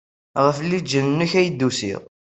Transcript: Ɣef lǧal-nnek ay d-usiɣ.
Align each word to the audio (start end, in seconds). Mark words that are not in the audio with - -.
Ɣef 0.45 0.57
lǧal-nnek 0.71 1.31
ay 1.39 1.47
d-usiɣ. 1.49 2.01